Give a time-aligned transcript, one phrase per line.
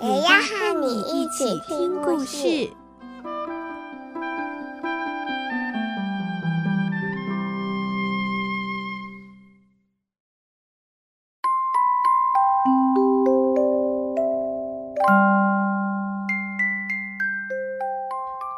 [0.00, 2.70] 也要和你一起听故事。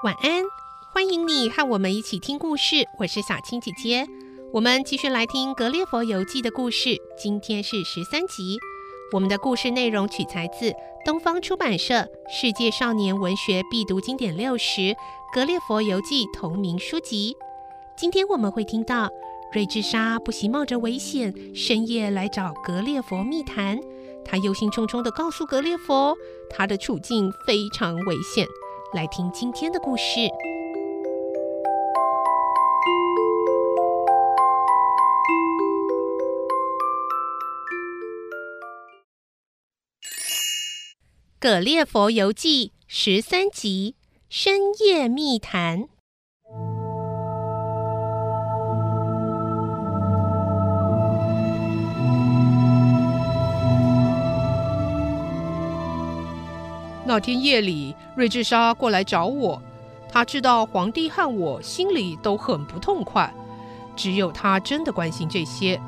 [0.04, 0.42] 晚安，
[0.92, 2.86] 欢迎你和我们一起听故事。
[2.98, 4.06] 我是小青姐姐，
[4.52, 6.98] 我们继续来听《格列佛游记》的故事。
[7.16, 8.58] 今天是十三集。
[9.12, 10.72] 我们的故事内容取材自
[11.04, 11.94] 东方出版社
[12.30, 14.80] 《世界少年文学必读经典六十》
[15.34, 17.36] 《格列佛游记》同名书籍。
[17.96, 19.08] 今天我们会听到
[19.52, 23.80] 瑞智莎不惜冒着危险，深夜来找格列佛密谈。
[24.24, 26.16] 他忧心忡忡地告诉格列佛，
[26.48, 28.46] 他的处境非常危险。
[28.94, 30.20] 来听今天的故事。
[41.42, 43.94] 《格列佛游记》十三集：
[44.28, 45.88] 深夜密谈。
[57.06, 59.62] 那天夜里，瑞智莎过来找我。
[60.10, 63.32] 她知道皇帝和我心里都很不痛快，
[63.96, 65.80] 只有她真的关心这些。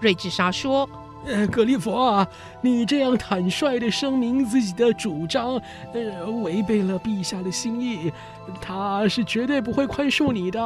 [0.00, 0.90] 瑞智莎说。
[1.24, 2.28] 呃，格列佛啊，
[2.60, 5.60] 你这样坦率地声明自己的主张，
[5.92, 8.12] 呃，违背了陛下的心意，
[8.60, 10.60] 他是绝对不会宽恕你的。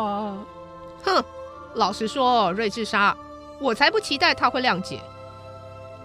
[1.05, 1.23] 哼，
[1.75, 3.15] 老实说，瑞智莎，
[3.61, 4.99] 我才不期待他会谅解。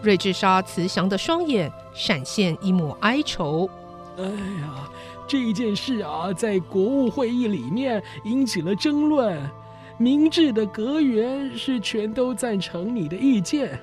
[0.01, 3.69] 瑞智莎慈祥的双眼闪现一抹哀愁。
[4.18, 4.89] 哎呀，
[5.28, 9.39] 这件事啊，在国务会议里面引起了争论，
[9.97, 13.79] 明智的阁员是全都赞成你的意见。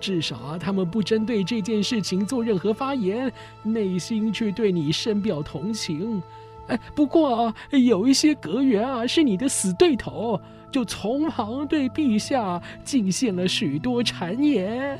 [0.00, 3.32] 至少啊，他们不针对这件事情做任何发言，
[3.62, 6.22] 内心却对你深表同情。
[6.68, 14.98] 哎，不过啊，有一些阁员啊是你的死对头，就从旁对陛下进献了许多谗言。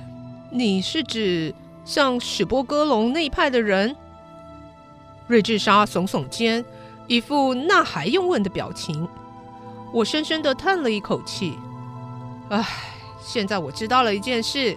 [0.50, 1.54] 你是指
[1.84, 3.94] 像史波哥龙那一派的人？
[5.28, 6.64] 瑞智莎耸耸肩，
[7.06, 9.08] 一副那还用问的表情。
[9.92, 11.54] 我深深地叹了一口气，
[12.48, 12.66] 唉。
[13.24, 14.76] 现在我知道了一件事：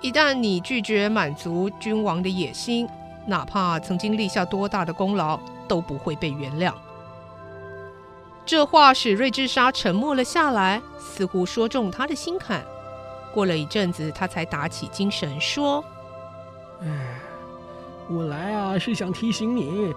[0.00, 2.88] 一旦你拒绝满足君王的野心，
[3.26, 5.38] 哪怕曾经立下多大的功劳，
[5.68, 6.72] 都不会被原谅。
[8.44, 12.62] 这话使瑞智莎沉默了下来，似乎说中他的心坎。
[13.32, 15.84] 过了一阵子，他才打起精神说
[16.82, 16.88] ：“哎，
[18.08, 19.92] 我来啊，是想提醒你，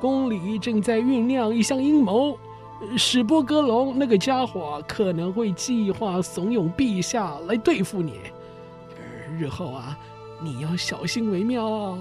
[0.00, 2.38] 宫里正在酝酿一项阴谋。”
[2.96, 8.20] 史波格龙那个家伙可能会计划怂恿陛下来对付你，
[9.38, 9.98] 日后啊，
[10.42, 11.98] 你要小心为妙哦。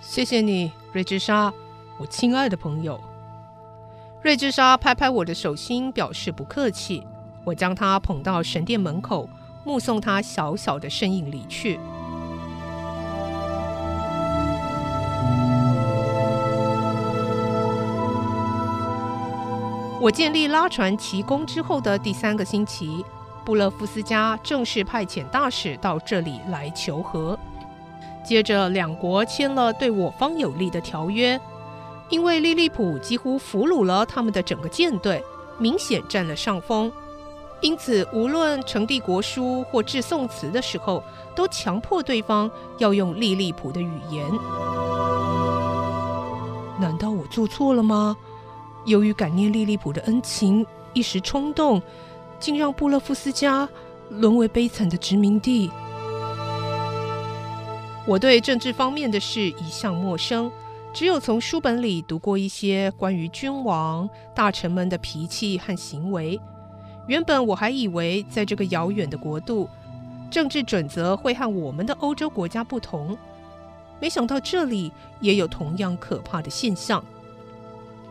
[0.00, 1.52] 谢谢你，瑞智莎，
[1.98, 3.00] 我亲爱的朋友。
[4.22, 7.06] 瑞智莎拍拍我的手心，表示不客气。
[7.42, 9.28] 我将他捧到神殿门口，
[9.64, 11.80] 目送他小小的身影离去。
[20.00, 23.04] 我建立拉船奇功之后的第三个星期，
[23.44, 27.38] 布勒夫斯加正式派遣大使到这里来求和。
[28.24, 31.38] 接着，两国签了对我方有利的条约。
[32.08, 35.22] 因为利利普几乎俘虏了他们的整个舰队，
[35.58, 36.90] 明显占了上风，
[37.60, 41.04] 因此无论呈帝国书或致宋词的时候，
[41.36, 44.26] 都强迫对方要用利利普的语言。
[46.80, 48.16] 难道我做错了吗？
[48.86, 51.80] 由于感念利利普的恩情，一时冲动，
[52.38, 53.68] 竟让布勒夫斯加
[54.08, 55.70] 沦为悲惨的殖民地。
[58.06, 60.50] 我对政治方面的事一向陌生，
[60.92, 66.40] 只有从书本里读过一些关于君王、大臣们的脾气和行为。
[67.06, 69.68] 原本我还以为，在这个遥远的国度，
[70.30, 73.16] 政治准则会和我们的欧洲国家不同，
[74.00, 74.90] 没想到这里
[75.20, 77.04] 也有同样可怕的现象。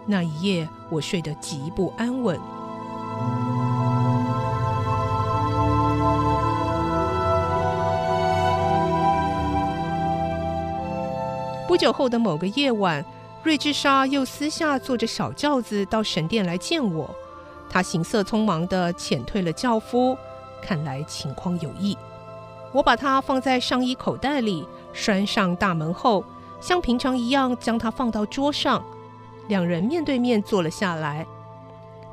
[0.05, 2.39] 那一夜，我睡得极不安稳。
[11.67, 13.05] 不久后的某个夜晚，
[13.43, 17.07] 瑞智莎又私下坐着小轿子到神殿来见我。
[17.69, 20.17] 她行色匆忙地遣退了轿夫，
[20.63, 21.95] 看来情况有异。
[22.71, 26.23] 我把她放在上衣口袋里，拴上大门后，
[26.59, 28.83] 像平常一样将她放到桌上。
[29.49, 31.25] 两人面对面坐了下来。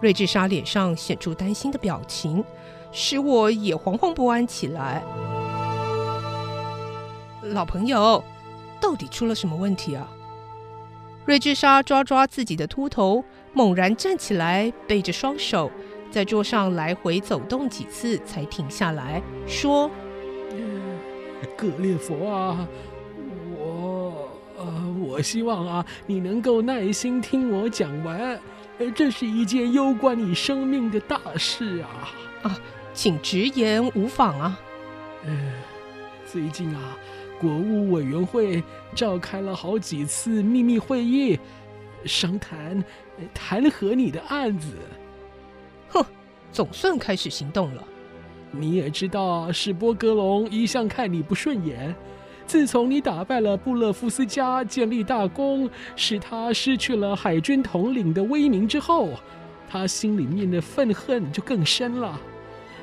[0.00, 2.44] 瑞智莎脸上显出担心的表情，
[2.90, 5.02] 使我也惶惶不安起来。
[7.42, 8.22] 老朋友，
[8.80, 10.08] 到底出了什么问题啊？
[11.24, 15.70] 瑞智莎抓抓自己的秃头，猛然站起来，背着双手
[16.10, 19.90] 在桌上来回走动几次，才停下来说
[21.56, 22.66] ：“格列佛啊，
[25.16, 28.38] 我希望啊，你能够耐心听我讲完。
[28.94, 32.12] 这是一件攸关你生命的大事啊！
[32.42, 32.60] 啊，
[32.92, 34.60] 请直言无妨啊。
[35.24, 35.52] 呃，
[36.26, 36.98] 最近啊。”
[37.40, 38.62] 国务委员会
[38.94, 41.38] 召开了好几次秘密会议，
[42.04, 42.82] 商谈
[43.32, 44.74] 弹劾你的案子。
[45.88, 46.04] 哼，
[46.52, 47.82] 总算开始行动了。
[48.50, 51.94] 你也知道，史波格隆一向看你不顺眼。
[52.46, 59.10] 自从你打败了布勒夫斯加，建立大功，使他失去了海军统领的威名之后，
[59.68, 62.18] 他心里面的愤恨就更深了。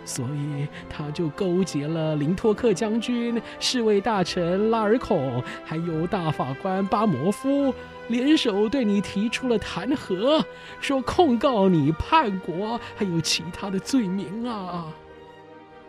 [0.05, 7.73] 所以他就勾结了林托克将军、侍卫大臣拉尔孔，还有大法官巴摩夫，
[8.09, 10.43] 联手对你提出了弹劾，
[10.81, 14.93] 说控告你叛国，还有其他的罪名啊！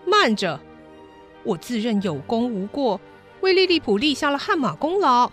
[0.06, 0.60] 慢着，
[1.42, 3.00] 我自认有功无过，
[3.44, 5.30] 为利利普立下了汗马功劳，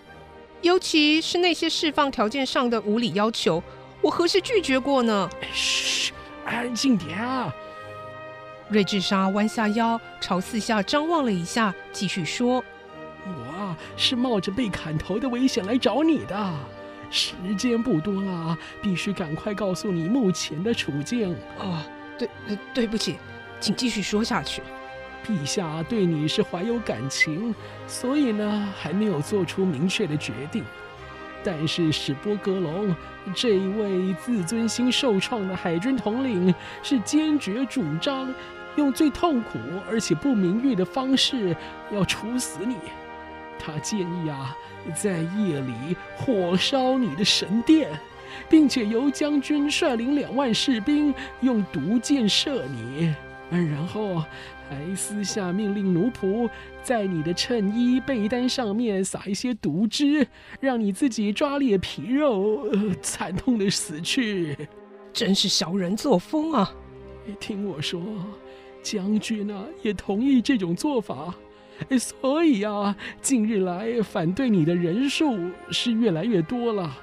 [0.62, 3.64] 尤其是那些释放条件上的无理要求，
[4.02, 5.30] 我何时拒绝过呢？
[5.54, 6.12] 嘘，
[6.46, 7.56] 安静点啊！
[8.68, 12.62] 瑞智莎弯下腰，朝四下张望了一下，继续说
[13.26, 16.54] ：“我是冒着被砍头的危险来找你的，
[17.10, 21.82] 时间不多了，必须赶快告诉你目前的处境。”哦，
[22.20, 22.28] 对，
[22.74, 23.16] 对不起，
[23.62, 24.62] 请继续说下去。
[25.26, 27.54] 陛下对你是怀有感情，
[27.88, 30.64] 所以呢，还没有做出明确的决定。
[31.44, 32.96] 但是史波格隆
[33.34, 36.54] 这一位自尊心受创的海军统领，
[36.84, 38.34] 是坚决主张。
[38.78, 39.60] 用最痛苦
[39.90, 41.54] 而且不名誉的方式
[41.92, 42.78] 要处死你。
[43.60, 44.56] 他建议啊，
[44.96, 45.74] 在夜里
[46.16, 47.90] 火烧你的神殿，
[48.48, 53.14] 并且由将军率领两万士兵用毒箭射你，
[53.50, 54.24] 然后
[54.72, 56.50] 还私下命令奴仆
[56.82, 60.26] 在你的衬衣被单上面撒一些毒汁，
[60.62, 64.58] 让你自己抓裂皮肉，呃，惨痛的死去。
[65.12, 66.74] 真是小人作风啊！
[67.38, 68.02] 听我说。
[68.82, 71.36] 将军呢、啊、也同意这种做法，
[72.00, 75.38] 所以啊，近日来反对你的人数
[75.70, 76.98] 是越来越多了。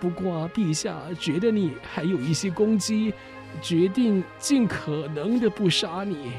[0.00, 3.12] 不过陛下觉得你还有一些攻击，
[3.60, 6.32] 决定尽可能的不杀你。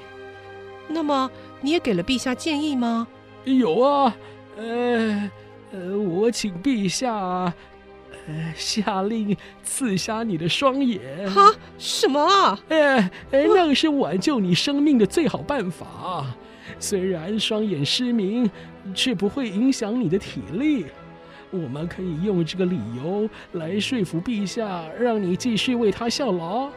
[0.90, 1.32] 那么
[1.62, 3.08] 你也给了陛下建议吗？
[3.46, 4.14] 有啊，
[4.58, 5.32] 呃
[5.72, 7.54] 呃，我请陛下。
[8.28, 11.00] 呃下令刺瞎你的双眼？
[11.32, 11.52] 哈？
[11.80, 12.60] 什么啊？
[12.70, 12.98] 哎
[13.32, 16.26] 哎，那个是挽救你生命的最好办法。
[16.80, 18.48] 虽然双眼失明，
[18.94, 20.86] 却不会影响你的体力。
[21.50, 26.70] 我们可以用这个理由来说服陛下，让你继续为他效劳。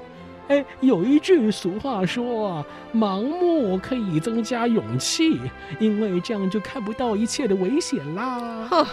[0.49, 5.41] 哎，有一句俗话说：“盲目可以增加勇气，
[5.79, 8.87] 因为这样就看不到一切的危险啦。”哼。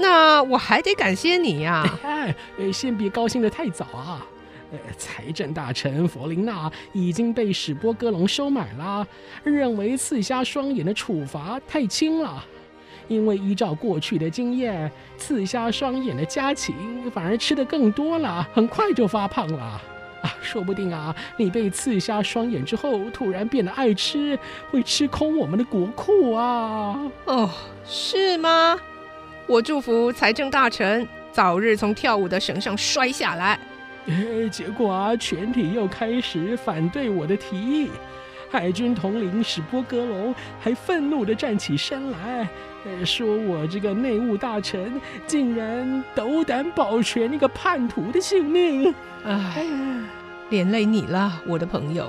[0.00, 1.84] 那我还得感谢你呀！
[2.04, 2.32] 哎，
[2.72, 4.24] 先别高兴得太早啊！
[4.70, 9.04] 呃，财政大臣佛林娜已经被史波哥隆收买了，
[9.42, 12.44] 认为刺瞎双眼的处罚太轻了。
[13.08, 16.76] 因为依照过去的经验，刺瞎双眼的家禽
[17.10, 19.82] 反而吃得更多了，很快就发胖了。
[20.22, 24.38] 啊，说不定啊，你被刺瞎双眼之后，突然变得爱吃，
[24.70, 26.98] 会吃空我们的国库啊！
[27.24, 27.50] 哦，
[27.86, 28.78] 是吗？
[29.46, 33.58] 我祝福财政大臣早日从跳舞的绳上摔下来。
[34.50, 37.90] 结果啊，全体又开始反对我的提议。
[38.50, 42.48] 海军统领史波格隆还愤怒地站起身来，
[43.04, 48.94] 说我这个内务大臣竟然斗胆保全那个叛徒的性命。
[49.24, 49.66] 唉，
[50.50, 52.08] 连累你了，我的朋友。